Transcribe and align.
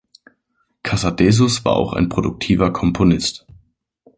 Casadesus 0.83 1.63
war 1.63 1.75
auch 1.75 1.93
ein 1.93 2.09
produktiver 2.09 2.73
Komponist. 2.73 3.45